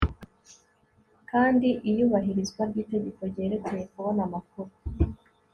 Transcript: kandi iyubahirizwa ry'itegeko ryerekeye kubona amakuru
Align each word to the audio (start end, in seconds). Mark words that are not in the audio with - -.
kandi 1.31 1.67
iyubahirizwa 1.89 2.61
ry'itegeko 2.69 3.21
ryerekeye 3.31 3.83
kubona 3.91 4.21
amakuru 4.27 4.71